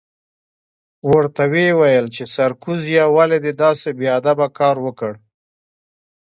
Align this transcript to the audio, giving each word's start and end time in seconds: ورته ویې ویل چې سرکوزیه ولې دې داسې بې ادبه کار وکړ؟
ورته 1.11 1.43
ویې 1.51 1.71
ویل 1.79 2.05
چې 2.15 2.23
سرکوزیه 2.35 3.05
ولې 3.15 3.37
دې 3.45 3.51
داسې 3.63 3.89
بې 3.97 4.07
ادبه 4.17 4.47
کار 4.59 4.75
وکړ؟ 4.85 5.13